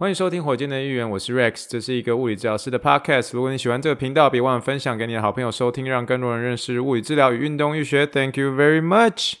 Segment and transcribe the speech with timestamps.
[0.00, 3.32] 欢迎收听火箭的预言，我是 Rex，这是一个物理治疗师的 Podcast。
[3.34, 8.06] 如果你喜欢这个频道，别忘了分享给你的好朋友收听，让更多人认识物理治疗与运动医学。
[8.06, 9.34] Thank you very much。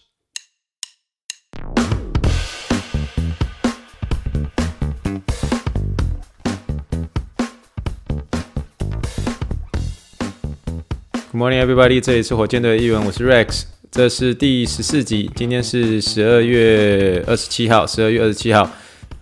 [11.32, 12.02] Good morning, everybody！
[12.02, 18.70] 这里是火箭的预言，我是 Rex，这是第十四集，今天是十二月二十七号，十二月二十七号。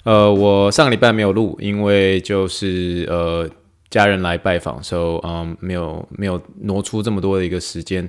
[0.09, 3.47] 呃，我上个礼拜没有录，因为就是呃
[3.91, 8.09] 家人来拜访，所以嗯没有没有挪出这么多的一个时间，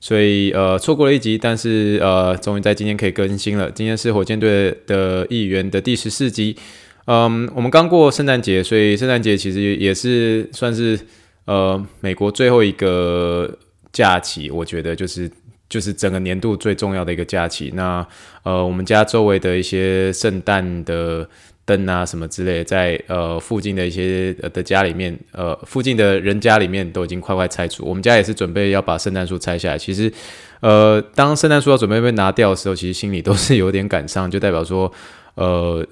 [0.00, 3.70] 所以呃错过了一集，但是呃终于在今天可以更新了。
[3.70, 6.56] 今天是火箭队的议员的第十四集，
[7.04, 10.98] 嗯，我们刚过圣诞节，所以圣诞节其实也是算是
[11.44, 13.56] 呃美国最后一个
[13.92, 15.30] 假期，我觉得就是。
[15.68, 17.72] 就是整个年度最重要的一个假期。
[17.74, 18.06] 那
[18.42, 21.28] 呃，我们家周围的一些圣诞的
[21.64, 27.84] 灯啊，什么之类，在呃附近的一些呃的家里面，呃，附近的人家里面都已经快快拆除。
[27.84, 29.76] 我们家也是准备要把圣诞树拆下来。
[29.76, 30.12] 其实，
[30.60, 34.92] 呃，当圣诞树要准备被拿掉的时候，其实心里都是有点感伤，就代表说，
[35.34, 35.84] 呃，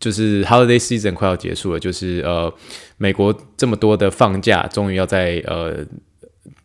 [0.00, 2.52] 就是 Holiday Season 快要结束了，就是呃，
[2.96, 5.86] 美国这么多的放假，终于要在呃。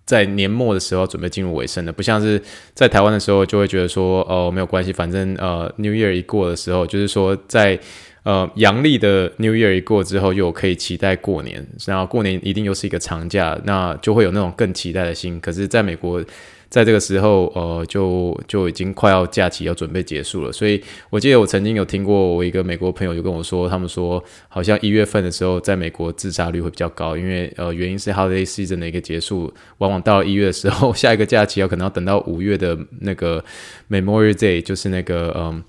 [0.10, 2.42] 在年末的时候准备进入尾声的，不像是
[2.74, 7.80] 在台湾的时候就会觉得说，哦，没有关系，反正呃 New Year 一过的时候，就是说在
[8.24, 15.40] 呃阳历的 New Year 一过之后，又可以期待过年，然后过年一定又是一个长假，那就会有那种更期待的心。
[15.40, 16.24] 可是在美国。
[16.70, 33.44] 在这个时候，呃，就就已经快要假期要准备结束了，所以我记得我曾经有听过我一个美国朋友就跟我说，他们说好像一月份的时候，在美国自杀率会比较高，因为呃原因是 holiday season 的一个结束，往往到了一月的时候，下一个假期要可能要等到五月的那个
[33.90, 35.64] Memorial Day，就是那个嗯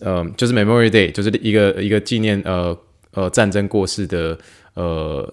[0.00, 2.74] 嗯，就是 Memorial Day，就是一个一个纪念呃
[3.10, 4.38] 呃战争过世的
[4.72, 5.30] 呃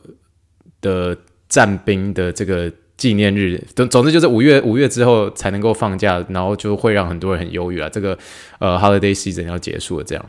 [0.81, 2.69] 的战兵的这个。
[2.99, 7.89] 纪念日，总总之就是五月五月之后才能够放假，然后就会让很多人很忧郁啊。
[7.89, 8.15] 这个
[8.59, 10.23] 呃，holiday season 要结束了，这样。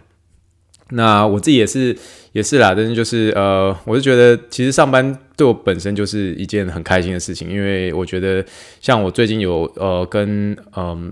[0.91, 1.95] 那我自己也是
[2.33, 8.43] 也是啦，但是就是呃，我是觉得其实上班对我本身就是一件很开心的事情，因为我觉得
[8.81, 11.11] 像我最近有呃跟嗯。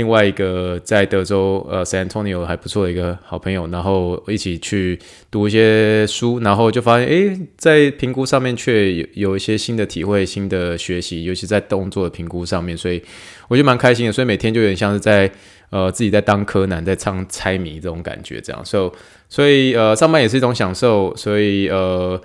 [0.00, 4.98] 另外一个在德州呃，San Antonio 还不错的一个好朋友，然后一起去
[5.30, 13.02] 读一些书，然后就发现，诶，在评估上面却有有一些新的体会、新的学习，尤其在动作的评估上面，所以
[13.48, 14.12] 我觉得蛮开心的。
[14.12, 15.30] 所以每天就有点像是在
[15.68, 18.64] 呃自己在当柯南，在唱猜谜这种感觉，这样。
[18.64, 18.90] 所以
[19.28, 22.18] 所以呃上班也是一种享受，所以呃。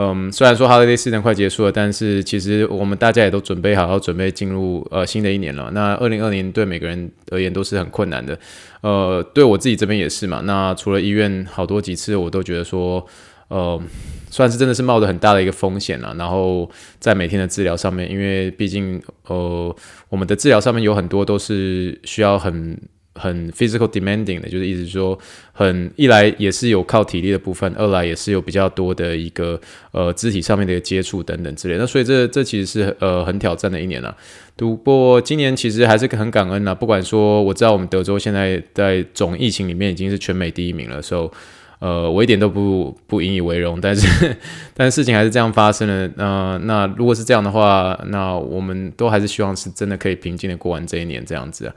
[0.00, 5.72] 嗯，虽然说 Holiday 四天快结束了，但是其实我们大家也都准备好，要准备进入呃新的一年了。
[5.72, 8.38] 那二零二零对每个人而言都是很困难的，
[8.80, 10.40] 呃，对我自己这边也是嘛。
[10.44, 13.04] 那除了医院好多几次，我都觉得说，
[13.48, 13.82] 呃，
[14.30, 16.14] 算是真的是冒着很大的一个风险了。
[16.16, 16.70] 然后
[17.00, 19.74] 在每天的治疗上面，因为毕竟呃
[20.10, 22.80] 我们的治疗上面有很多都是需要很。
[23.18, 25.18] 很 physical demanding 的，就是意思说，
[25.52, 31.80] 很一来也是有靠体力的部分，二来也是有比较多的一个呃肢体上面的一个接触等等之类的。
[31.80, 34.16] 那所以这这其实是呃很挑战的一年了。
[34.56, 41.30] 不过今年其实还是很感恩呐，不管说我知道我们德州现在在总疫情里面已经是全美第一名了，所以
[41.78, 44.36] 呃我一点都不不引以为荣，但是
[44.74, 46.10] 但是事情还是这样发生了。
[46.16, 51.74] 那、那如果是这样的话，那我们都还是希望是真的可以平静的过完这一年这样子啊。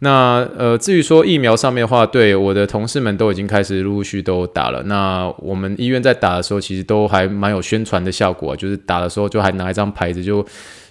[0.00, 4.82] 那呃，至于说疫苗上面的话，对我的同事们都已经开始陆续续都打了。
[4.84, 10.46] 那我们医院在打的时候，其实都还蛮有宣传的效果，就是打的时候就还拿一张牌子就。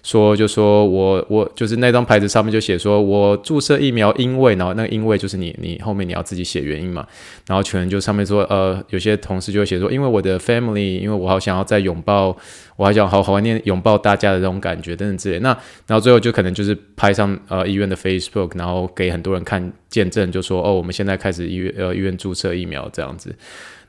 [0.06, 7.08] 说就说我我就是那张牌子上面就写说我注射疫苗，因为然后那个因为就是你你后面你要自己写原因嘛，
[7.48, 12.38] 然后全就上面说呃有些同事就会写说因为我的 family，因为我好想要再拥抱，
[12.76, 15.40] 我还想好好怀念拥抱大家的这种感觉等等之类。
[15.40, 15.50] 那
[15.88, 23.36] 然后最后就可能就是拍上呃医院的 Facebook，然后给很多人看见证，就说哦我们现在开始医院呃医院注射疫苗这样子。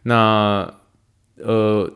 [0.04, 0.66] 那
[1.42, 1.92] 呃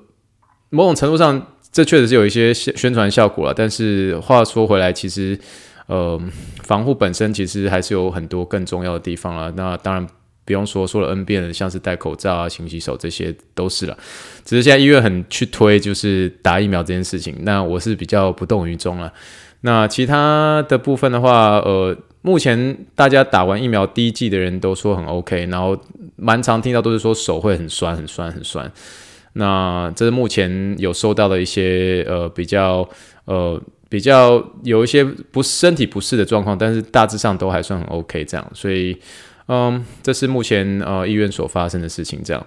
[0.69, 1.55] 某种程度上。
[1.73, 5.39] 这确实是有一些宣传效果了，但是话说回来，其实，
[5.87, 6.21] 呃，
[6.65, 9.53] 防护本身其实还是有很多更重要的地方了。
[9.57, 10.07] 那当然
[10.45, 13.97] 不用说，说了 N 遍了，像是戴口罩啊、勤洗手这些都是了。
[14.45, 17.37] 只是现在医院很去推，就是打疫苗这件事情。
[17.43, 19.13] 那我是比较不动于衷了。
[19.61, 25.79] 那其他的部分的话，呃，目前大家打完疫苗第一剂的人都说很 OK，然后
[26.17, 28.73] 蛮常听到都是说手会很酸、很酸、很酸。
[29.35, 32.89] 那这是目前有收到的一些呃比较
[33.27, 38.97] 呃比较有一些不身体不适的状况，但是大致上都还算很 OK 这样，所以
[39.47, 42.45] 嗯，这是目前呃医院所发生的事情这样。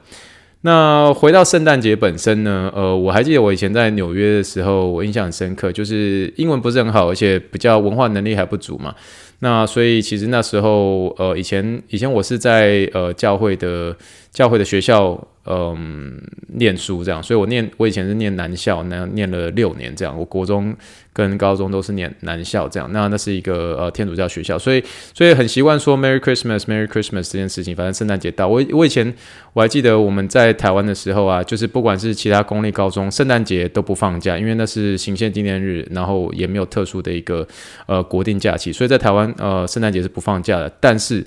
[0.62, 8.94] 那回到圣诞节本身呢，呃，我还记得我以前在纽约的时候，我印象很深刻，就是英文不是很好，而且比较文化能力还不足嘛。
[9.39, 13.95] 那所以其实那时候，呃，以前以前我是在呃教会的
[14.31, 15.18] 教会的学校。
[15.45, 16.18] 嗯，
[16.54, 20.18] 念书这样，所以我念我以前是念男校，那念了六年这样。
[20.18, 20.74] 我国中
[21.12, 22.90] 跟高中都是念男校这样。
[22.94, 24.81] 那那是一个呃天主教学校，所以
[25.13, 27.75] 所以很习惯说 Merry Christmas Merry Christmas 这件事情。
[27.75, 29.13] 反正圣诞节到，我我以前
[29.51, 37.46] 我还记得我们在台湾的时候啊，就是不管是其他公立高中，圣诞节都不放假，因为那是行宪纪念日，然后也没有特殊的一个
[37.86, 40.72] 呃国定假期，所以在台湾呃圣诞节是不放假的。
[40.80, 41.22] 但是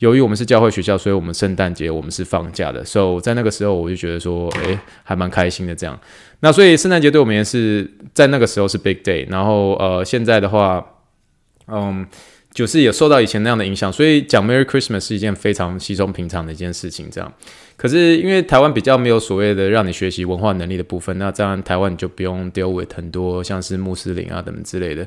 [0.00, 5.98] 由于我们是教会学校，所以我们圣诞节我们是放假的，所以在那个时候我就觉得说，诶，还蛮开心的这样。
[6.40, 9.26] 那所以圣诞节对我们也是在那个时候是 big day。
[9.28, 10.82] 然后呃，现在的话，
[11.68, 12.06] 嗯，
[12.54, 17.30] 就是也受到以前那样的影响，所以讲 Merry Christmas 是一件非常稀松平常的一件事情这样。
[17.76, 25.06] 可是因为台湾比较没有所谓的让你学习文化能力的部分，那这样台湾你就不用 deal with 很多像是穆斯林啊等等之类的。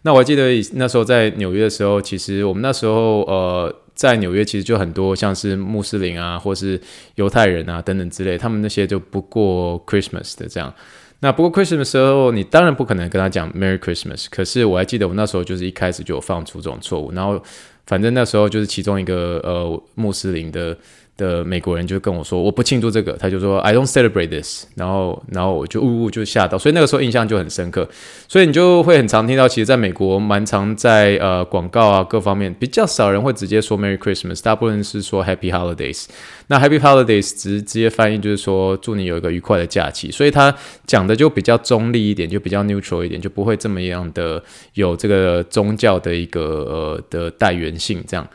[0.00, 3.76] 那我还记得那时候在纽约的时候，其实我们那时候呃。
[4.00, 6.80] 在纽约，其实就很多像是穆斯林啊，或是
[7.16, 10.72] 犹太人啊等等之类，他们那些就不过 Christmas 的这样。
[11.20, 14.24] 那不过 Christmas 的时候，你当然不可能跟他讲 Merry Christmas。
[14.30, 17.38] 可是我还记得我那时候就是一开始就有放出这种错误，然后
[17.86, 20.74] 反正那时候就是其中一个呃穆斯林的。
[21.20, 27.86] 的美国人就跟我说，我不庆祝这个，他就说 I don't celebrate this，然后然后我就呜呜就吓到，所以那个时候印象就很深刻，
[28.26, 36.06] 所以你就会很常听到，其实在美国蛮常在呃广告啊各方面比较少人会直接说 Merry Christmas，大部分是说 Happy Holidays，
[36.46, 40.54] 那 Happy Holidays 直直接翻译就是说祝你有一个愉快的假期，所以他
[40.86, 44.42] 讲的就比较中立一点，就比较 neutral 一点，就不会这么样的
[44.74, 48.26] 有这个宗教的一个呃的代源性这样，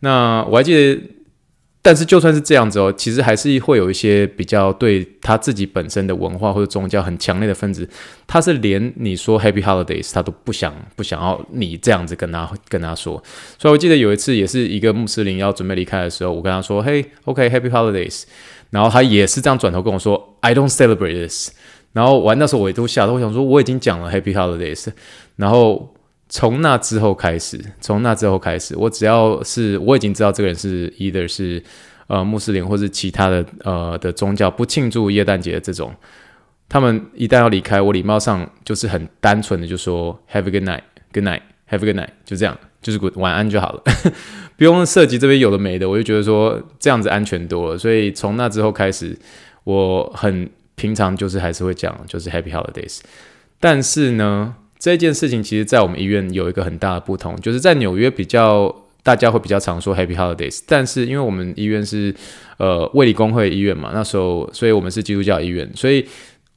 [0.00, 1.00] 那我还记得。
[1.84, 7.88] 但是就算是这样子哦，其实还是会有一些比较对他自己本身的文化或者宗教很强烈的分子，
[8.24, 13.20] 他是连你说 Happy Holidays 他都不想不想要你这样子跟他跟他说。
[13.58, 18.22] 所以我记得有一次也是一个穆斯林要准备离开的时候，我跟他说嘿 OK Happy Holidays，
[18.70, 21.50] 然后他也是这样转头跟我说 I don't celebrate this。
[21.92, 24.86] 然后完那时候我也都吓到，我想说我已经讲了 Happy Holidays，
[25.34, 25.92] 然后。
[26.34, 31.62] 从那之后开始，从那之后开始，我只要是我已经知道这个人是 either 是
[32.06, 35.94] 呃穆斯林或是其他的呃的宗教不庆祝耶诞节的这种，
[36.70, 43.82] 他们一旦要离开，我礼貌上就是很单纯的就说 Have a good night，Good night，Have a good night，就这样，就是 good 晚安就好了，
[44.56, 49.14] 不用涉及这边有的没的，我就觉得说这样子安全多了，所以从那之后开始，
[49.64, 53.00] 我很平常就是还是会讲就是 Happy Holidays，
[53.60, 54.54] 但是呢。
[54.82, 58.74] 这件事情其实，在我们医院有一个很大的不同，就是在纽约比较，
[59.04, 62.12] 大家会比较常说 Happy Holidays，但是因为我们医院是
[62.56, 66.04] 呃卫理公会医院嘛，那时候，所以我们是基督教医院，所以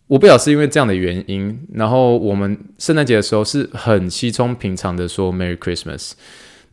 [0.07, 6.13] 我不晓得是因为这样的原因，然后我们圣诞节的时候是很稀松平常的说 Merry Christmas。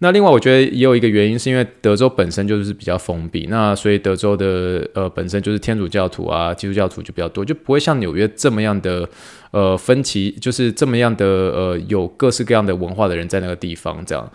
[0.02, 9.08] 那另外，我觉得也有一个原因，是因为德州本身就是比较封闭，那所以德州的呃本身就是天主教徒啊，基督教徒就比较多，就不会像纽约这么样的
[9.52, 14.28] 呃分歧，就是这么样的呃有各式各样的文化的人在那个地方，这样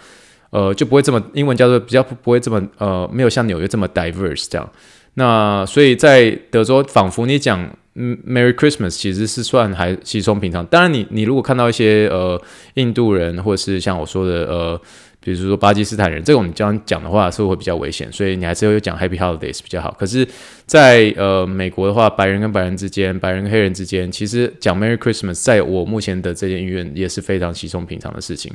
[0.51, 4.71] 呃就不会这么英文叫做比较不会这么呃没有像纽约这么 diverse 这样。
[5.15, 10.65] 那所以在德州，仿佛你讲嗯 Merry Christmas 其实是算还稀松平常。
[10.67, 12.41] 当然你，你如果看到一些呃
[12.75, 14.81] 印度人，或者是像我说的呃。
[15.27, 18.09] 比如说巴基斯坦人，这种你这样讲的话，是会比较危险？
[18.13, 19.93] 所以你还是会讲 Happy Holidays 比较好。
[19.99, 20.25] 可是
[20.65, 28.53] 在，在呃美国的话，白人跟白人之间，白人跟黑人之间，其实讲 Merry Christmas，在我目前的这间医院也是非常稀松平常的事情。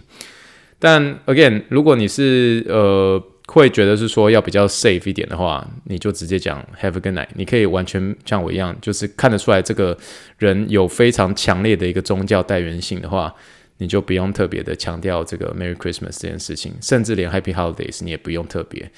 [0.78, 7.28] 但 again，如果你是呃会觉得是说要比较 safe 一点的话，你就直接讲 Have a good night。
[7.34, 9.94] 你可以完全像我一样，就是看得出来这个
[10.38, 13.34] 人有非常强烈的一个宗教代源性的话。
[13.82, 18.88] 你就不用特别的强调这个 Merry Christmas 这件事情，甚至连 Happy Holidays 你也不用特别。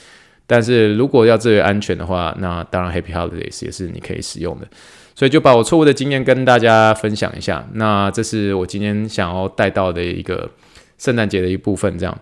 [0.47, 4.69] 但是如果要最为安全的话，那当然 Happy Holidays 也是你可以使用的。
[5.14, 7.67] 所以就把我错误的经验跟大家分享一下。
[7.75, 10.50] 那这是我今天想要带到的一个
[10.99, 11.97] 圣诞节的一部分。
[11.97, 12.19] 这样。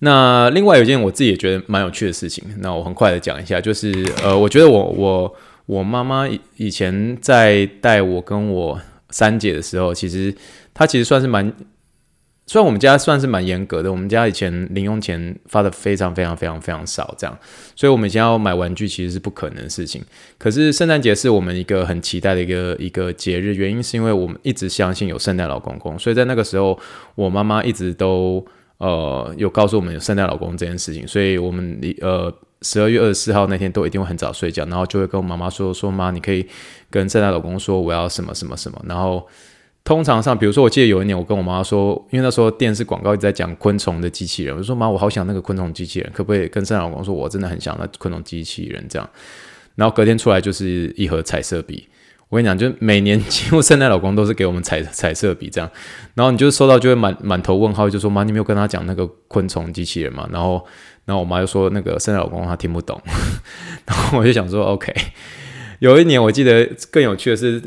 [0.00, 3.90] 那另外有一件我自己也觉得蛮有趣的事情，那我很快的讲一下，就是
[4.22, 8.78] 呃，我觉得我我我妈妈以以前在带我跟我
[9.10, 10.34] 三姐的时候，其实。
[10.78, 11.50] 她其实算是蛮，
[12.46, 17.38] 虽然我们家算是蛮严格的，我们家以前零用钱发的非常非常非常非常少，这样，
[17.74, 20.04] 所以我们以前要买玩具其实是不可能的事情。
[20.36, 26.78] 可是圣诞节是我们一个很期待的一个一个节日，原因是因为我们一直相信有圣诞老公公，所以在那个时候，
[27.14, 28.44] 我妈妈一直都
[28.76, 32.30] 呃有告诉我们有圣诞老公这件事情，所以我们呃。
[32.66, 36.44] 十二月二十四号那天都一定会很早睡觉，然后就会跟我妈妈说说妈，你可以
[36.90, 38.82] 跟圣诞老公说我要什么什么什么。
[38.88, 39.26] 然后
[39.84, 49.08] 通常上，比如说我记得有一年我跟我妈妈说，因为那时候电视广告一直在讲昆虫的机器人，我就说妈，我好想那个昆虫机器人，可不可以跟圣诞老公说我真的很想那昆虫机器人这样。
[49.76, 51.88] 然后隔天出来就是一盒彩色笔。
[52.28, 55.70] 我跟你讲，就每年几乎圣诞老公都是给我们彩彩色笔这样，
[56.14, 60.28] 然后你就收到就会满满头问号，就说妈，你没有跟他讲那个昆虫机器人嘛？
[60.32, 60.66] 然后，
[61.06, 63.00] 然后我妈就说那个圣诞老公公他听不懂，
[63.86, 64.92] 然后我就想说 OK。
[65.80, 67.60] 有一年我记得更有趣的是，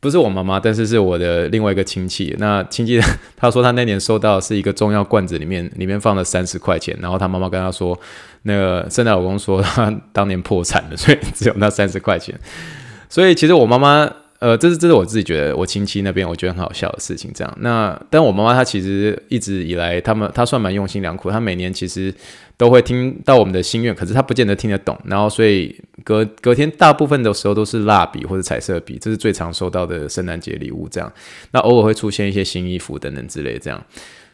[0.00, 2.34] 不是我妈妈，但是是我的另外一个亲戚。
[2.38, 3.00] 那亲戚
[3.36, 7.98] 他说他那年收到是一个中药罐子里面里面放了三十块钱，然后他妈妈跟他说，
[8.42, 12.34] 那个圣诞老公说他当年破产了，所以只有那三十块钱。
[13.08, 14.10] 所以其实我妈妈，
[14.42, 17.30] 呃，这是这是我自己觉得我亲戚那边我觉得很好笑的事情。
[17.32, 22.12] 这样，那但我妈妈她其实一直以来，他们她算蛮用心良苦，她每年其实
[22.56, 24.98] 都会听到我们的心愿，可是她不见得听得懂。
[25.04, 25.72] 然后所以
[26.02, 30.88] 隔隔天大部分的时候都是蜡笔或者彩色笔，这是最常收到的圣诞节礼物。
[30.88, 31.12] 这样，
[31.52, 33.80] 那偶尔会出现一些新衣服等等之类这样。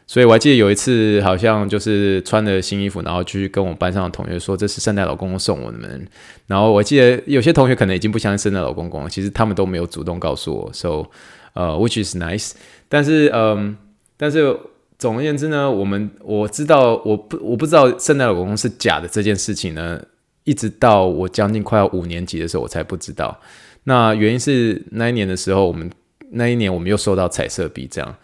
[0.09, 6.07] 所以我还记得有一次，好像就是穿了新衣服，然后去跟我们班上的同学说，这是圣诞老公公送我们。
[6.47, 10.73] 然后我记得有些同学可能已经不相信圣诞老公公了，其实他们都没有主动告诉我。
[10.73, 11.05] So，
[11.53, 12.53] 呃，which is nice。
[12.87, 13.77] 但是，嗯，
[14.17, 14.57] 但是
[14.97, 20.01] 总而言之呢，我们我知道我不我不知道圣诞老公公是假的这件事情呢，
[20.43, 23.39] 一直到我将近快要五年级的时候，我才不知道。
[23.83, 25.87] 那原因是那一年的时候，我们
[26.31, 28.15] 那一年我们又收到彩色笔这样。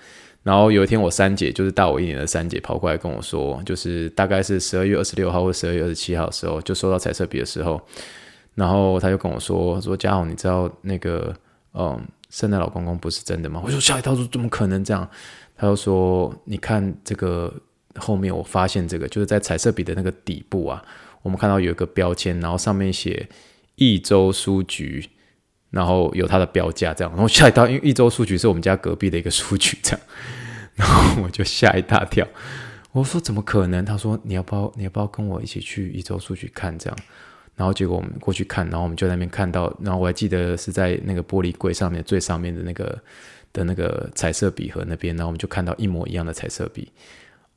[0.46, 7.82] 然后有一天，我三姐就是大我一年的三姐跑过来跟我说，就是大概是十二月二十六号或十二月二十七号的时候，就收到彩色笔的时候，
[8.54, 11.36] 然后她就跟我说说嘉豪，你知道那个
[11.74, 12.00] 嗯，
[12.30, 13.60] 圣诞老公公不是真的吗？
[13.66, 15.10] 我说吓一跳，说怎么可能这样？
[15.58, 17.52] 她就说你看这个
[17.96, 20.86] 后面，我发现这个就是在彩色笔的那个底部啊，
[21.24, 23.28] 我们看到有一个标签，然后上面写
[23.78, 25.10] 益州书局。
[25.76, 30.00] 然后有它的标价，这样，然后吓一跳，因为一周书局是我们家隔壁的一个书局，这样，
[30.74, 32.26] 然后我就吓一大跳。
[32.94, 33.84] 我说怎么可能？
[33.84, 36.98] 他说你要不要，你要不要跟我一起去一周书局看这样？
[37.58, 42.98] 然后结果我们过去看，然后我们就那边看到，然后我还记得是在那个玻璃柜上面最上面的那个
[43.52, 46.90] 的那个彩色笔盒那边，然后我们就看到一模一样的彩色笔。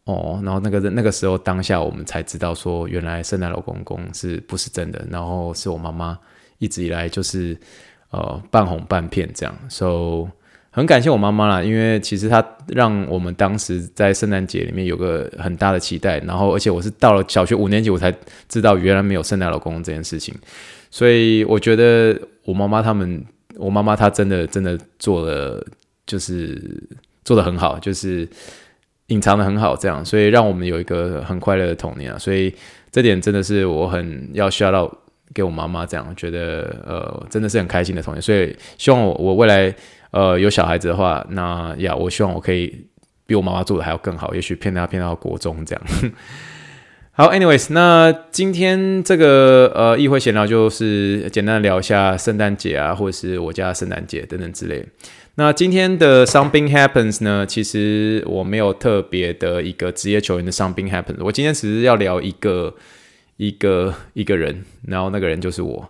[0.04, 5.06] 哦，然后那个那个时候当下我们才知道说，原来圣诞老公公是不是真的？
[5.08, 6.18] 然后是我妈妈
[6.58, 7.56] 一直以来就是。
[8.10, 10.26] 呃，半哄半骗这样，so
[10.70, 18.14] 很感谢我妈妈啦，因为其实她让我们当时在圣诞节里面有个很大的期待，然后而且我是到了小学五年级我才
[18.48, 20.34] 知道原来没有圣诞老公公这件事情，
[20.90, 23.22] 所以我觉得我妈妈他们，
[23.56, 25.62] 我妈妈她真的真的做了，
[26.06, 26.82] 就是
[27.24, 28.26] 做得很好，就是
[29.08, 32.54] 隐藏得很好这样，所以让我们有一个很快乐的童年啊，所以
[32.90, 34.90] 这点真的是我很要 shout out。
[35.34, 39.74] 给我妈妈这样觉得，呃，真的是很开心的童年，所以希望我我未来
[40.10, 42.86] 呃有小孩子的话，那呀，我希望我可以
[43.26, 45.84] 比我妈妈做的还要更好，也许骗他骗到国中这样。
[47.12, 54.86] 好，anyways，那今天这个呃议会闲聊就是简单聊一下圣诞节啊，或者是我家圣诞节等等之类。
[55.34, 62.74] 那今天的 Something Happens 呢，其实我没有特别的一个职业球员的 Something Happens，我今天只是要聊一个。
[63.38, 65.88] 一个一个人，然后那个人就是我。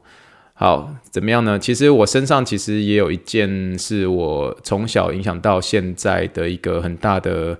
[0.54, 1.56] 好，怎么样呢？
[1.56, 7.56] 其实我身上其实也有一件是我从小影响到现在的一个很大的，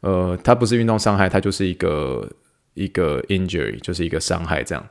[0.00, 2.30] 呃，它不是运动伤害，它就是一个
[2.74, 4.86] 一个 injury，就是一个伤害这样。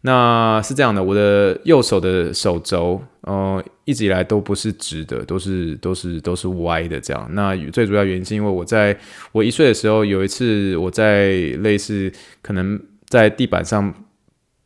[0.00, 7.28] 那是这样的，我的右手的手肘，呃，一直以来都不是直的，都是都是都是歪的这样。
[7.32, 8.98] 那最主要原因是因为我在
[9.32, 12.10] 我一岁的时候，有一次我在类似
[12.40, 12.80] 可能。
[13.14, 13.94] 在地板上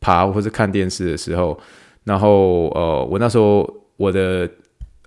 [0.01, 1.59] 爬或是看电视的时候，
[2.03, 4.49] 然后呃，我那时候我的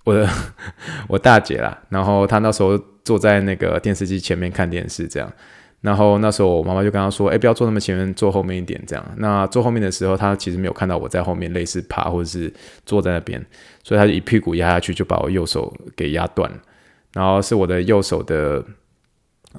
[0.04, 0.28] 我的
[1.08, 5.32] 我大姐啦，然后她那时候坐在那个电视机前面看电视，这样，
[5.80, 12.52] 然后那时候我妈妈就跟她说：“哎，不要坐那么前面，坐后面一点。”这样，那坐后面的时候，她其实没有看到我在后面类似爬或者是
[12.86, 13.44] 坐在那边，
[13.82, 16.56] 所以她一屁股压下去，就把我右手给压断了，
[17.14, 18.64] 然后是我的右手的，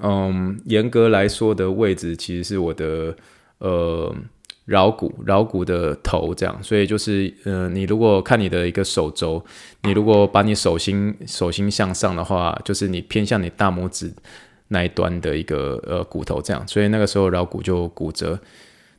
[0.01, 3.13] 嗯，严格来说的位置其实是我的。
[3.63, 4.13] 呃，
[4.67, 9.41] 桡骨，桡骨的头这样，所以就是，呃，你如果看你的一个手肘，
[9.83, 14.11] 你如果把你手心手心向上的话，就是你偏向你大拇指
[14.67, 18.37] 那一端的一个呃骨头这样，所以那个时候桡骨就骨折。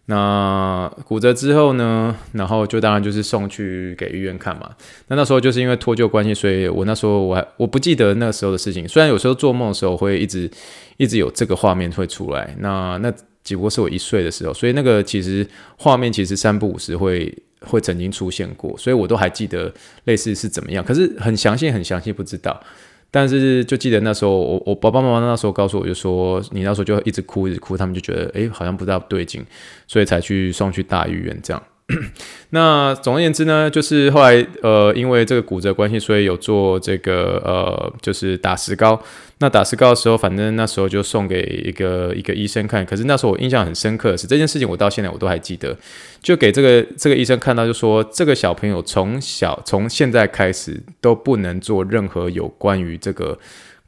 [0.07, 4.71] 那骨折之后呢，然后就当然就是送去给医院看嘛。
[5.09, 10.51] 那那时候就是因为脱臼关系，所以我那时候我还我不记得那时候的事情，虽然有时候做梦的时候会一直
[10.97, 12.57] 一直有这个画面会出来。
[12.59, 13.13] 那那。
[13.45, 15.47] 只不过是我一岁的时候，所以那个其实
[15.79, 19.73] 画面其实三不五时会会曾经出现过，所以我都还记得
[20.05, 22.61] 类似是怎么样，可是很详细很详细不知道。
[23.11, 29.45] 但是就记得那时候，我我爸爸妈妈那时候告诉我就说，你那时候就一直哭一直哭，他们就觉得诶好像不大对劲，
[29.87, 31.63] 所以才去送去大医院这样。
[32.51, 38.99] 那总而言之呢，就是后来呃，因为这个骨折关系，所以有做这个呃，就是打石膏。
[39.39, 42.87] 那打石膏的时候，反正那时候就送给一个一个医生看。
[42.87, 45.77] 可是那时候我印象很深刻的是这件事情，我到现在我都还记得。
[46.23, 53.39] 就给这个这个医生看到，就说这个小朋友从小从现在开始都不能做任何有关于这个。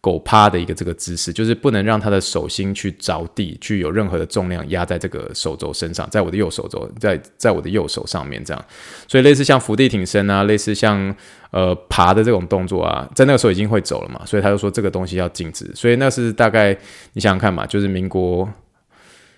[0.07, 8.65] 狗趴的一个这个姿势，就是不能让他的手心去着地，去有任何的重量压在这个手肘身上，在我的右手肘，在在我的右手上面这样。
[9.09, 11.13] 所以类似像伏地挺身啊，类似像
[11.51, 15.69] 呃爬的这种动作啊，在那个时候已经会走了嘛，所以他就说这个东西要禁止。
[15.75, 16.73] 所以那是大概
[17.15, 18.49] 你想想看嘛，就是民国，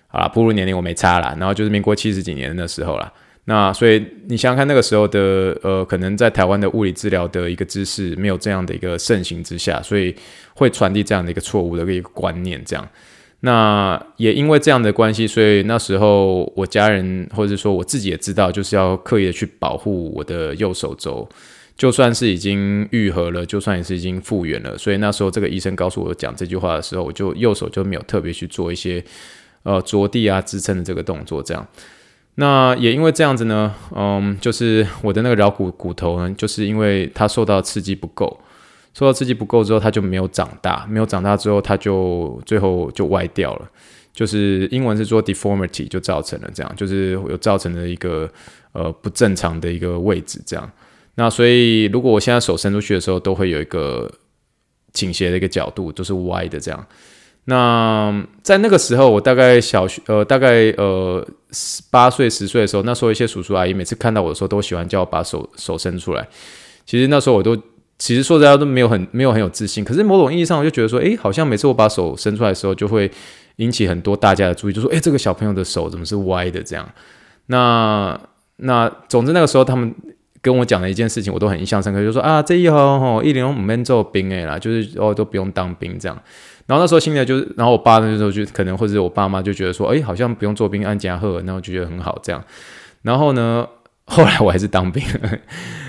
[0.09, 3.11] 好啦，步入年龄我没差啦，然后就是民国七十几年的时候啦。
[3.45, 10.15] 那所以你想想看，那个时候的呃，可能在台湾的物理治疗的一个知识没有这样的一个盛行之下，所以
[10.53, 12.63] 会传递这样的一个错误的一个观念。
[12.63, 12.87] 这样，
[13.39, 21.27] 那也因为这样的关系，所以那时候我家人或者说我自己也知道，就是要刻意的去保护我的右手肘，
[21.75, 24.77] 就算是已经愈合了，就算也是已经复原了。
[24.77, 29.03] 所以那时候这个医生告诉我讲这句话的时候，我就右手就没有特别去做一些
[29.63, 31.67] 呃着地啊支撑的这个动作，这样。
[32.41, 38.39] 那也因为这样子呢，嗯，就是我的那个桡骨骨头呢，就是因为它受到刺激不够，
[38.93, 43.69] 受到刺激不够之后，它就没有长大，没有长大之后，它就最后就歪掉了，
[44.13, 48.29] 就是英文是说 deformity，就造成了这样，就是有造成了一个
[48.71, 50.71] 呃不正常的一个位置这样。
[51.15, 54.09] 那所以如果我现在手伸出去的时候，都会有一个
[54.93, 56.87] 倾斜的一个角度，都是歪的这样。
[57.45, 61.27] 那在那个时候，我大概小学呃，大概呃
[61.89, 66.27] 八岁十岁的时候，那时候一些叔叔阿姨每次看到我的时候，都喜欢叫我把手手伸出来。
[66.85, 67.55] 其实那时候我都
[67.97, 69.83] 其实说实在都没有很没有很有自信。
[69.83, 73.11] 可是某种意义上，我就觉得说，诶，好像每次我把手伸出来的时候，就会
[73.57, 76.87] 引起很多大家的注意，就说，诶，这个小朋友的手怎么是歪的这样？
[77.47, 78.19] 那
[78.57, 79.93] 那总之那个时候他们
[80.41, 86.17] 跟我讲的一件事情，我都很印象深刻，就说啊，这一行吼一年都唔免做兵诶啦，就是哦都不用当兵这样。
[86.69, 92.39] 然后那时候心里就是，然后我爸那时候就可能或者我爸妈就觉得说，哎，好像不用做兵安家贺，然后就觉得很好这样。
[93.01, 93.67] 然后呢，
[94.05, 95.03] 后来我还是当兵，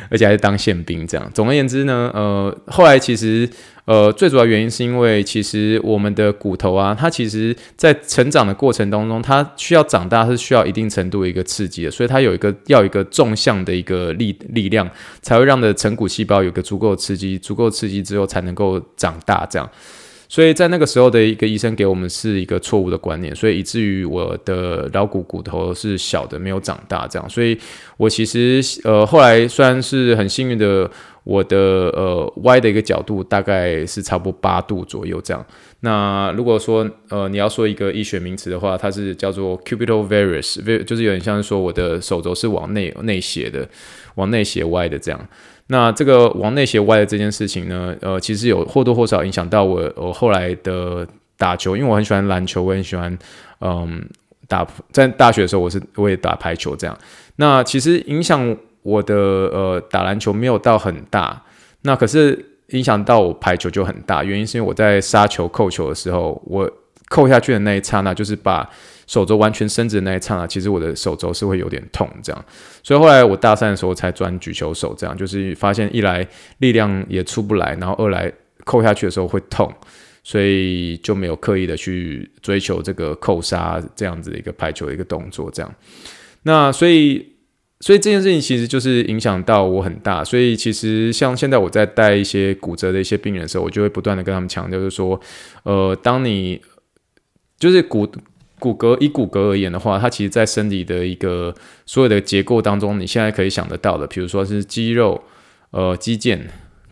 [0.08, 1.30] 而且还是当宪兵这样。
[1.34, 3.46] 总而言之呢，呃， 后来其实
[3.84, 14.88] 呃最主要原因是因为其实我们的骨头啊，它其实在成长的过程当中，它需要长大是需要一定程度的一个刺激的，所以它有一个要一个纵向的一个力力量，
[15.20, 19.68] 才会让的成骨细胞有个足够刺激，足够刺激之后才能够长大这样。
[20.30, 27.28] 所以在那个时候的一个医生给我们是一个错误的观念，所以以至于我的桡骨骨头是小的，没有长大这样。
[27.28, 27.58] 所以
[27.96, 30.88] 我其实呃后来虽然是很幸运的，
[31.24, 35.44] 我的呃歪的一个角度大概是差不多八度左右这样。
[35.80, 43.68] 那如果说呃你要说一个医学名词的话，它是叫做 cubital varus，就是有点像是说我的手肘是往内内斜的，
[44.14, 45.28] 往内斜歪的这样。
[45.72, 51.06] 那这个往内斜歪的这件事情呢，呃，其实有或多或少影响到我我后来的
[51.38, 53.16] 打球，因为我很喜欢篮球，我很喜欢，
[53.60, 54.04] 嗯，
[54.48, 56.98] 打在大学的时候，我是我也打排球这样。
[57.36, 61.40] 那其实影响我的呃打篮球没有到很大，
[61.82, 66.68] 那可是影响到我排球就很大，原因是因为我在杀球扣球的时候，我
[67.08, 68.68] 扣下去的那一刹那，就是把。
[69.10, 72.44] 手肘完全伸直的那一刹那，其实我的手肘是会有点痛，这样，
[72.80, 76.24] 所以后来我大三的时候才转举球手，这样就是发现一来
[76.58, 78.32] 力量也出不来，然后二来
[78.64, 79.68] 扣下去的时候会痛，
[80.22, 85.74] 所以就没有刻意的去追求这个扣杀这样子的一个排球的一个动作，这样。
[86.44, 87.34] 那所以，
[87.80, 95.20] 所以这件事情其实就是影响到我很大，所以其实像现在我在带一些骨折的一些病人的时候，我就会不断的跟他们强调，就是说，
[95.64, 96.62] 呃，当你
[97.58, 98.08] 就是骨。
[98.60, 101.52] 骨骼以骨骼而言的话，它其实在身体的一个
[101.86, 105.20] 所有的结构当中，你现在可以想得到的，比如说是肌肉、
[105.70, 106.38] 呃肌腱、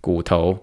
[0.00, 0.58] 骨头、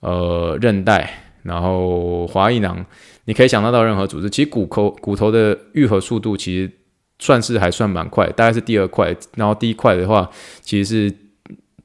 [0.00, 2.84] 呃韧带，然后滑液囊，
[3.24, 4.28] 你可以想得到任何组织。
[4.28, 6.70] 其实骨头骨头的愈合速度其实
[7.18, 11.16] 算是还算蛮快，大概是第二块，然后第一块的话其实是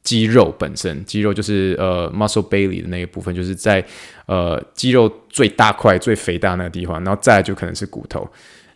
[0.03, 3.83] 肌肉本身，肌肉就是呃 muscle belly 的那个部分，就是在
[4.27, 8.27] 呃肌肉最大块、最肥大那个地方，然后再来就可能是骨头。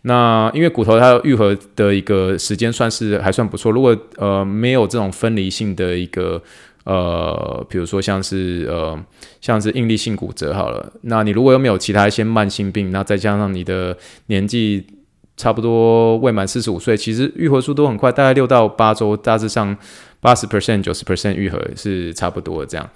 [0.03, 6.41] 那因为骨头它愈合的一个时间算是还算不错，如果呃没有这种分离性的一个
[6.85, 8.97] 呃，比如说像是呃
[9.41, 13.95] 像是应力性骨折好了，那你如果又没有其他一些慢性病，那再加上你的
[14.27, 14.87] 年纪
[15.35, 19.75] 差不多未满四十五岁，其实愈合速度很快，大概六到八周，大致上
[20.19, 22.89] 八十 percent、九十 percent 愈合是差不多这样。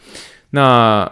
[0.51, 1.09] 那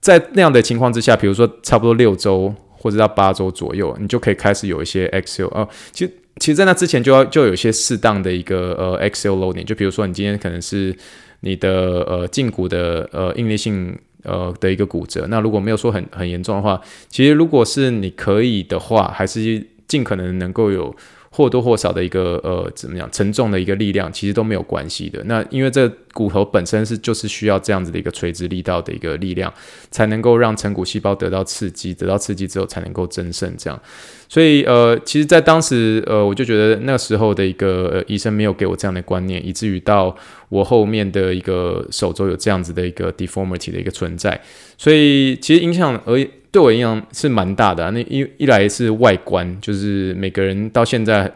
[0.00, 10.94] 在那样的情况之下，比如说差不多六周或者到八周左右，你就可以开始有一些 axial 哦，其实其实在那之前就要就有一些适当的一个呃 Excel loading，就比如说你今天可能是
[11.40, 13.98] 你的呃胫骨的呃应力性。
[14.26, 20.96] 呃的一个骨折，那如果没有说很很严重的话，其实如果是你可以的话，还是尽可能能够有
[21.36, 25.20] 或多或少的一个呃怎么样沉重的一个力量，其实都没有关系的。
[25.24, 29.52] 那因为这骨头本身是就是需要这样子的一个垂直力道的一个力量，
[29.90, 33.80] 才能够让成骨细胞得到刺激，得到刺激之后才能够增生这样。
[34.28, 40.16] 所以，呃，其实，在当时，呃，我就觉得那时候的一个、呃、医生没有给我这样的观念，以至于到
[40.48, 44.40] 我后面的一个手肘有这样子的一个 deformity 的一个存在。
[44.78, 51.28] 所以，其实影响而对我影响是蛮大的、那一一来是外观，就是每个人到现在，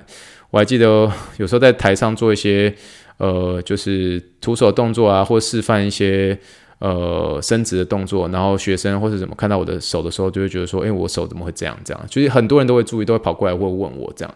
[0.51, 2.73] 我还记得有时候在台上做一些，
[3.17, 6.39] 呃，就是徒手动作啊，或示范一些。
[6.81, 11.77] 呃，伸直的动作，然后学生或是怎么看到我的手的时候，就会觉得说，哎，我手怎么会这样？
[11.85, 14.33] 这样，就是很多人都会注意，都会跑过来会问我这样。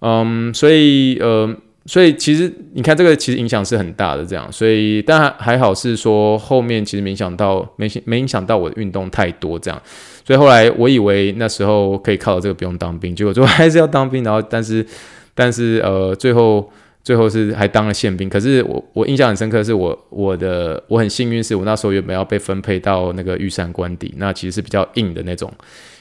[0.00, 1.48] 嗯，所以呃，
[1.88, 9.82] 所以其实你看这个其实影响是很大的这样，所以但还好是说后面其实没影响到没没影响到我的运动太多这样，
[10.24, 14.86] 所以后来我以为那时候可以靠这个不用当兵，结果最后还是要当兵，然后但是
[15.34, 16.70] 但是呃最后。
[17.04, 25.50] 最后是还当了宪兵，可是我我印象很深刻，是我我的我很幸运，是我那时候原本要被分配到那个玉山官邸，那其实是比较硬的那种，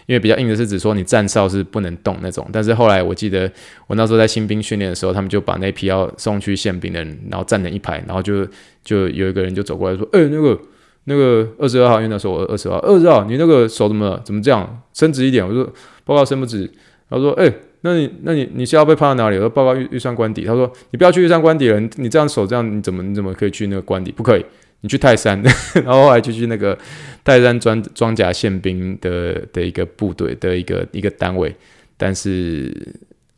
[0.07, 2.47] 因为比较硬的是指说你站哨是不能动那种。
[2.51, 3.49] 但是后来我记得
[3.85, 8.47] 我那时候在新兵训练的时候，他们就把那批要送去宪兵的人，然后站成一排，然后就
[8.83, 10.59] 就有一个人就走过来说：“哎、那个
[11.03, 14.19] 那个二十二号，因为那时候我二十二号，二十二号，你那个手怎么？
[14.25, 14.81] 怎么这样？
[14.93, 15.63] 伸直一点。”我说
[16.03, 16.71] ：“报告伸不直。”
[17.09, 19.35] 他说：“哎、”那你那你你是要被派到哪里？
[19.35, 20.43] 我说报告预预算官邸。
[20.45, 24.11] 他说你不要去预算官邸了，你这样手这样你怎么你怎么可以去那个官邸？
[24.11, 24.43] 不可以，
[24.87, 25.41] 去泰山。
[25.83, 26.77] 然后后来就去那个
[27.23, 31.53] 泰山装装甲宪兵的的一个部队的一个一个单位。
[31.97, 32.71] 但是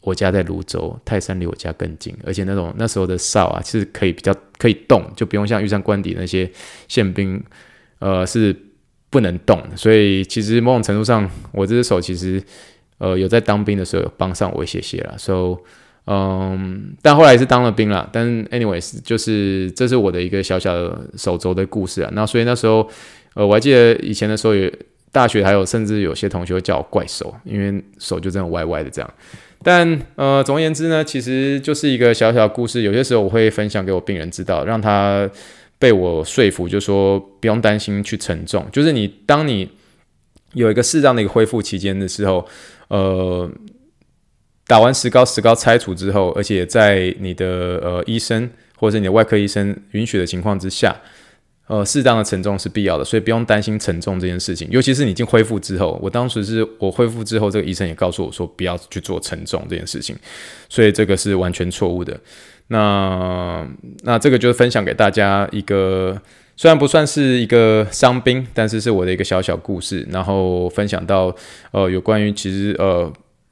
[0.01, 6.49] 我家在泸州，泰山离我家更近，而且那种那时候的哨啊，其实可以比较可以动，就不用像玉山官邸那些
[6.87, 7.43] 宪兵，
[7.99, 8.55] 呃是
[9.09, 9.61] 不能动。
[9.75, 12.41] 所以其实某种程度上，我这只手其实。
[13.01, 15.57] 呃，有在当兵的时候有帮上我一些些啦，so，
[16.11, 18.09] 嗯，但后来是当了兵了。
[18.11, 22.09] 但 anyways，就是这是我的一个小小的手肘的故事啊。
[22.13, 22.89] 那所以那时候，
[23.35, 24.67] 呃，我还记得以前的时候，有
[25.11, 29.13] 大学还有甚至有些同学会叫我怪手，因为手就这样歪歪的这样。
[29.61, 32.81] 但呃，总而言之呢，其实就是一个小小故事。
[32.81, 35.29] 有些时候我会分享给我病人知道，让他
[35.77, 39.69] 被我说服，就说不用担心去承重，就是你当你
[40.53, 42.43] 有一个适当的一个恢复期间的时候。
[42.89, 43.47] 呃，
[44.69, 50.95] 打完石膏，石膏拆除之后，而且在你的呃医生或者是你的外科医生允许的情况之下，
[51.65, 54.67] 呃，适当的承重是必要的，所以不用担心承重这件事情。
[54.69, 60.15] 尤其是你已经恢复之后，我当时是我恢复之后，这个医生也告诉我说不要去做承重这件事情，
[60.69, 62.15] 所以这个是完全错误的。
[62.67, 63.67] 那
[64.03, 66.21] 那这个就是分享给大家一个。
[66.55, 71.33] 虽然不算是一个伤兵，但是是我的一个小小故事，然后分享到
[71.71, 73.09] 呃有关于其实呃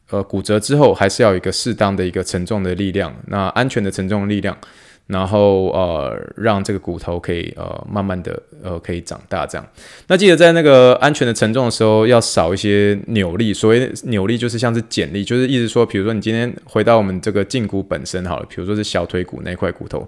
[0.10, 4.58] 呃骨折之后还是要有一个适当的一个承重的力量，那安全的承重力量。
[5.08, 9.65] 然后呃，让这个骨头可以呃慢慢的呃可以长大这样。
[10.08, 13.54] 那记得在那个安全的承重的时候，要少一些扭力。
[13.54, 20.00] 所谓扭力就是像是剪力，就是意思说，比如说你今天回到我们这个胫骨本身好了，比如说是小腿骨那块骨头。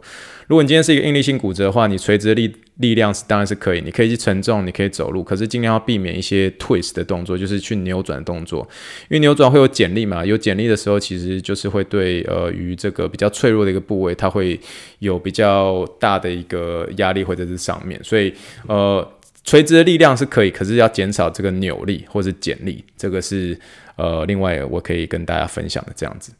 [0.47, 8.67] 如果你今天是一个应力性骨折的话，你垂直力力量是当然是可以，你可以去承重，你可以走路，可是尽量要避免一些 twist 的动作，就是去扭转动作，
[9.03, 14.59] 因为扭转会有剪力嘛，有剪力的时候，其实就是会对呃于这个比较脆弱的一个部位，它会。
[14.99, 18.33] 有比较大的一个压力会在这上面，所以
[18.67, 19.09] 呃
[19.45, 23.57] 垂直的力量是可以，可是要减少这个扭力或是剪力，这个是
[23.95, 26.33] 呃另外我可以跟大家分享的这样子。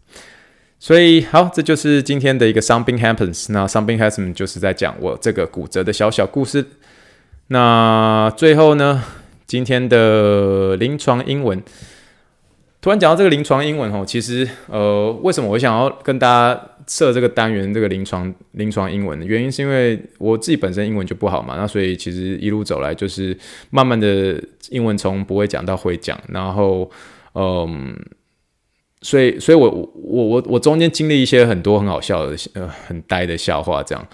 [0.80, 3.52] 所以好，这就是今天的一个 Something Happens。
[3.52, 6.66] 那 Something Happens 就是在讲我这个骨折的小小故事。
[7.48, 9.04] 那最后呢，
[9.46, 11.62] 今天的临床英文。
[12.82, 23.38] 突然讲到这个临床英文哦，其实呃，为什么我想要跟大家设这个单元这个临床临床英文的原因，是因为我自己本身英文就不好嘛，那所以其实一路走来就是
[23.70, 26.90] 慢慢的英文从不会讲到会讲，然后
[27.34, 27.94] 嗯，
[29.02, 34.08] 所以所以我我我我中间经历一些很多很好笑的呃很呆的笑话这样，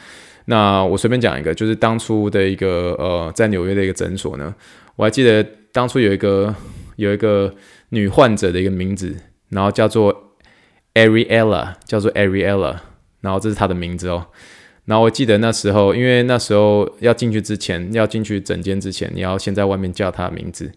[0.45, 4.54] 那我随便讲一个，就是当初的一个呃在纽约的一个诊所呢，
[4.95, 6.54] 我还记得当初有一个
[6.95, 7.54] 有一个。
[7.89, 9.15] 女患者的一个名字，
[9.50, 10.34] 然后叫做
[10.95, 12.78] Ariella，叫做 Ariella，
[13.21, 14.26] 然后这是她的名字哦。
[14.86, 20.69] 然后我记得那时候，因为那时候要进去之前，要进去诊间之前，你要先在外面叫她的名字。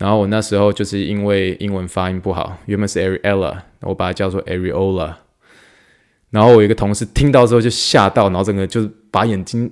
[0.00, 5.14] 然后我那时候就是因为英文发音不好，原本是 Ariella，我把它叫做 Ariola。
[6.30, 9.70] 然后我一个同事听到之后就吓到，然后整个就是把眼睛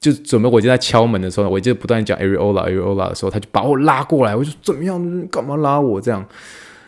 [0.00, 5.28] 就准备我就在敲门的时候，我就不断讲 Ariola Ariola 的时候，他就把我拉过来，我就怎么样？
[5.28, 6.26] 干嘛拉我这样？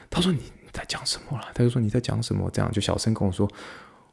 [0.08, 0.38] 他说你
[0.72, 1.44] 在讲什么了？
[1.52, 2.50] 他就说你在讲什么？
[2.50, 3.46] 这样就小声跟我说。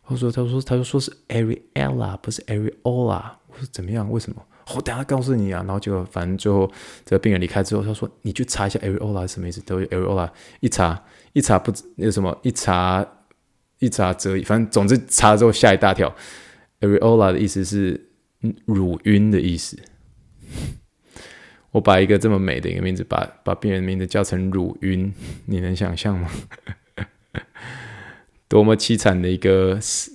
[0.07, 4.07] 他说：“他说，他就说是 Ariella，不是 Ariola。”我说：“怎么样？
[4.11, 4.39] 为什么？”
[4.73, 5.63] 我等下告诉你啊。
[5.65, 6.71] 然后就反正最后
[7.06, 13.06] 这个病人离开之后，他说：“你去查一下 Ariola 是什么意思？”都 Ariola 一查一查不那什么一查
[13.80, 16.15] 一查则已，反正总之查了之后吓一大跳。
[16.80, 18.10] Ariola 的意思是
[18.65, 19.78] 乳晕的意思。
[21.71, 25.13] 我把一个这么美的一个名字，把把病人名字叫成乳晕，
[25.45, 26.32] 你能想象吗？
[28.47, 30.10] 多么凄惨的一个失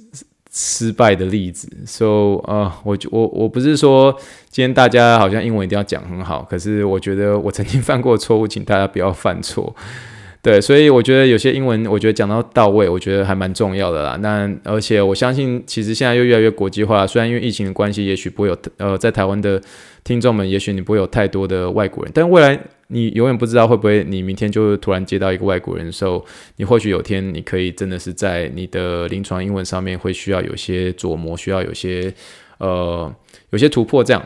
[0.52, 4.12] 失败的例子，so 啊、uh，我我我不是说
[4.48, 9.74] 今天大家好像英文一定要讲很好，可是我觉得我曾经犯过错误，请大家不要犯错。
[10.42, 14.16] 对，所以我觉得有些英文，我觉得讲到到位，我觉得还蛮重要的啦。
[14.22, 19.60] 那而且我相信，其实现在又越来越国际化，虽然因为疫情的关系，也许不会有呃在台湾的
[20.02, 22.58] 听众们，也许你不会有太多的外国人，但未来
[22.90, 26.24] 你永远不知道会不会你明天就突然接到一个外国人的时候，
[26.56, 32.12] 你或许有天你可以真的是在你的临床英文上面会需要有些琢磨，需要有些
[32.58, 33.14] 呃
[33.50, 34.22] 有些突破这样。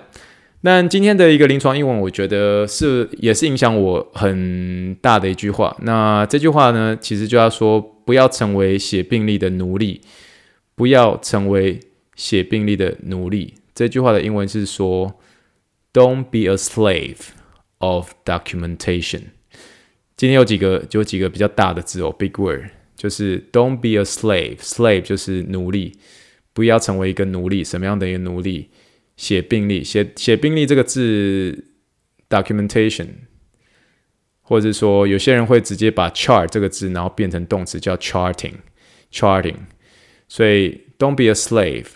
[0.63, 5.77] 那今天的一个临床英文，我觉得是也是影响我很大的一句话。
[5.83, 10.01] 那这句话呢，其实就要说，不要成为写病历的奴隶，
[10.75, 11.79] 不要成为
[12.17, 13.53] 写病历的奴隶。
[13.75, 15.13] 这句话的英文是说
[15.93, 17.17] ，Don't be a slave
[17.85, 19.23] of documentation。
[20.17, 25.99] 今天有几个，就有几个比较大的字哦，big word，就是 Don't be a slave，slave 就是奴隶，
[26.53, 27.63] 不要成为一个奴隶。
[27.63, 28.71] 什么样的一个奴隶？
[29.17, 31.67] 写病历，写写病历这个字
[32.29, 33.09] ，documentation，
[34.41, 39.57] 或者是说有些人会直接把 chart 这个字，然后变成动词叫 charting，charting。
[40.27, 41.87] 所以 don't be a slave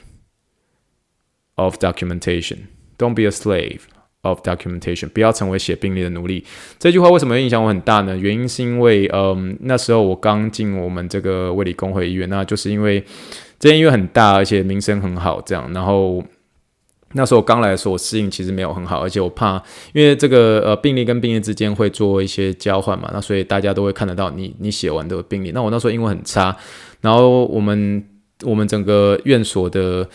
[1.54, 3.80] of documentation，don't be a slave
[4.28, 6.44] of documentation，不要成为写病历的奴隶。
[6.78, 8.16] 这句话为什么影响我很大呢？
[8.16, 13.02] 原因是因为，嗯，那时候我刚进我们这个卫理公会医院，那就是因为
[13.58, 16.22] 这间医院很大，而且名声很好，这样，然后。
[17.14, 19.54] 那时候我刚来的时候，我适应其实没有很好，而且我怕，
[19.94, 25.50] 因为这个呃病例跟病例之间会做一些交换嘛，那所以大家都会看得到你你写完的病例。
[25.52, 26.54] 那我那时候英文很差，
[27.00, 28.04] 然后我们
[28.44, 30.06] 我们整个院所的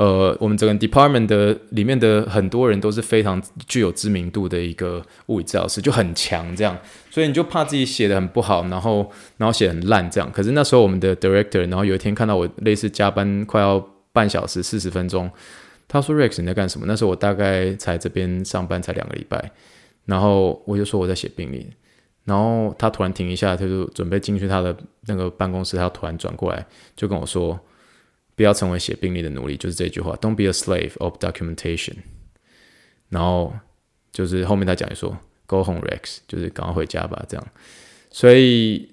[0.00, 6.74] 呃我们整个 department 的里面的很多人都是非常具有知名度的一个物理治疗师，就很强这样，
[7.10, 10.32] 所以你就怕自己写的很不好，然后然后写很烂这样。
[10.32, 13.78] 可是那时候我们的 director，然后有一天看到我类似加班快要
[14.10, 15.30] 半小时四十分钟。
[15.86, 19.50] 他说：“Rex，你在干什么？”那时候我大概才这边上班才两个礼拜，
[20.06, 21.66] 然后我就说我在写病历，
[22.24, 24.74] 然后他突然停一下，他就准备进去他的
[25.06, 26.64] 那个办公室，他突然转过来
[26.96, 27.58] 就跟我说
[28.40, 31.96] ：“不要成为写病历的奴隶。”就是这句话：“Don't be a slave of documentation。”
[33.10, 33.54] 然后
[34.10, 37.46] 就是后面他讲一说：“Go home, Rex，就是赶快回家吧。”这样，
[38.10, 38.88] 所以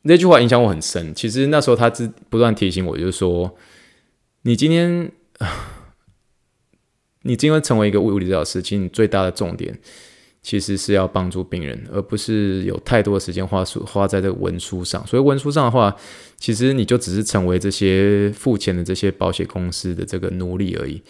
[0.00, 1.14] 那句话影响我很深。
[1.14, 3.54] 其实那时候他是不断提醒我，就是说
[4.42, 5.12] 你今天。
[7.22, 9.76] 你今天成为一个物理治疗师，其实你最大的重点
[10.46, 15.04] 其实是要帮助病人，而不是有太多的时间花书花在这个文书上。
[15.04, 15.92] 所以文书上的话，
[16.36, 21.02] 其实你就只是成为这些付钱的这些保险公司的这个奴隶而已。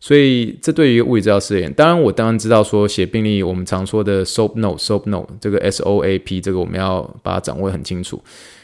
[0.00, 8.22] 所以这对于物理治疗师而言，当然我当然知道说写病历，我们常说的 SOAP note SOAP note 这个 S O A P 这个我们要把它掌握很清楚。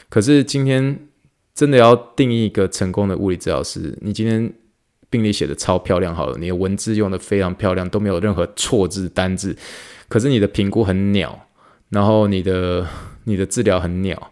[0.08, 0.98] 可是今天
[1.54, 4.50] 真的要定义一个成功的物理治疗师，你今天。
[5.10, 9.56] 病历写的超漂亮，好了，你的文字用的非常漂亮，都没有任何错字单字。
[10.14, 11.48] 可是你的评估很鸟，
[11.88, 12.86] 然后你的
[13.26, 14.30] 你的治疗很鸟，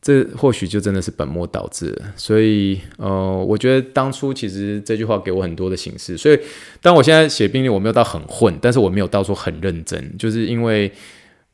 [0.00, 1.94] 这或许就真的是本末倒置。
[2.16, 6.16] 所以，呃，我觉得当初其实这句话给我很多的形式。
[6.16, 6.40] 所以，
[6.80, 10.90] 当我现在写病历，我没有到很混，但是我没有到说很认真，就是因为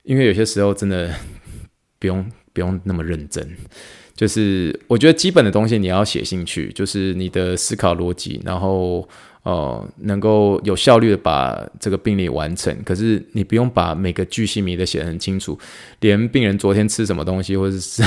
[0.05, 1.13] 因为有些时候真的
[1.99, 3.45] 不用不用那么认真。
[4.17, 9.07] 就是我觉得基本的东西你要写进去，就是你的思考逻辑，然后
[9.43, 12.75] 呃能够有效率的把这个病历完成。
[12.83, 15.59] 可是你不用把每个巨细靡的写得很清楚，
[16.01, 18.03] 连病人昨天吃什么东西或者是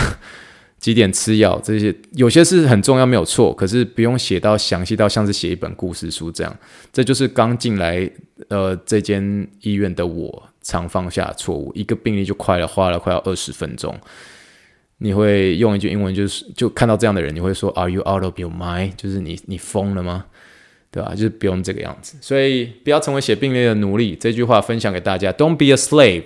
[0.79, 6.57] 几点吃药这些，有些是很重要没有错，可是不用写到详细到像是写一本故事书这样。
[6.91, 8.09] 这就是刚进来
[8.47, 13.95] 呃这间医院的我常犯下错误，一个病例就快了花了快要二十分钟。
[15.01, 20.25] 你会用一句英文，就是就看到这样的人，你会说 “Are you out of your mind？” 就是你你疯了吗？
[20.91, 21.11] 对吧？
[21.11, 22.17] 就是不用这个样子。
[22.19, 24.17] 所以不要成为写病历的奴隶。
[24.19, 26.23] 这句话分享给大家：Don't be a slave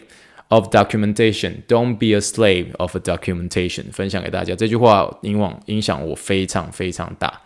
[0.47, 1.57] of documentation.
[1.67, 3.91] Don't be a slave of documentation.
[3.91, 7.41] 分享给大家这句话，影响影响我非常非常大。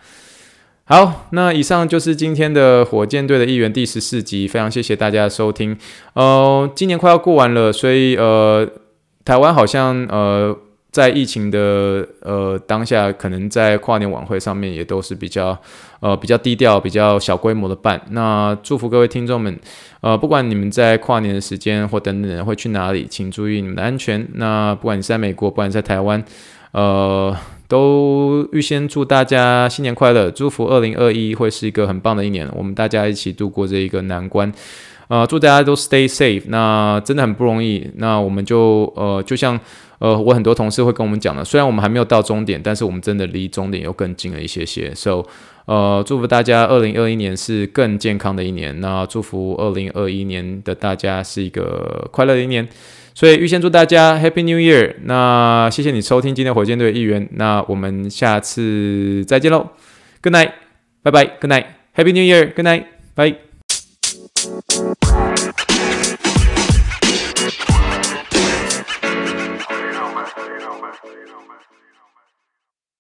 [0.85, 5.77] 好，那以上就是今天的火箭队的一员第十四集，非常谢谢大家的收听。
[6.13, 8.65] 呃，今年快要过完了，所以呃，
[9.25, 10.57] 台湾好像呃。
[10.91, 15.56] 在疫情的呃当下，可能在跨年晚会上面也都是比较
[16.00, 18.02] 呃比较低调、比较小规模的办。
[18.10, 19.60] 那祝福各位听众们，
[20.02, 24.28] 呃，不管你们在跨年的时间或等等会去哪里，请注意你们的安全。
[24.36, 26.23] 那不管你是在美国，不管你在台湾，
[26.71, 27.36] 呃，
[27.67, 34.52] 都预先祝大家新年快乐，祝福二零二一会是一个很棒的一年，我们大家一起度过这一个难关。
[35.08, 36.43] 呃，祝大家都 stay safe。
[36.48, 37.89] 那真的很不容易。
[37.96, 39.60] 那我们就呃，就像
[40.00, 44.93] 呃，我很多同事会跟我们讲的，虽然我们还没有到终点，但是我们真的离终点又更近了一些些。
[44.93, 45.24] So，
[45.65, 48.80] 呃，祝福大家二零二一年是更健康的一年。
[48.82, 52.67] 那祝福二零二一年的大家是一个快乐的一年。
[53.15, 54.93] 所以预先祝大家 Happy New Year。
[55.06, 57.28] 那谢谢你收听今天火箭队的一员。
[57.32, 59.70] 那我们下次再见喽。
[60.22, 60.52] Good night，
[61.02, 61.26] 拜拜。
[61.26, 62.54] Good night，Happy New Year。
[62.54, 62.84] Good night，
[63.15, 63.46] 拜。
[64.47, 65.53] Thank you.